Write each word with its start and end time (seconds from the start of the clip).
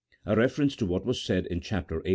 A 0.25 0.35
reference 0.35 0.75
to 0.77 0.87
what 0.87 1.05
was 1.05 1.21
said 1.21 1.45
in 1.45 1.61
Chap. 1.61 1.89
VIII. 1.91 2.09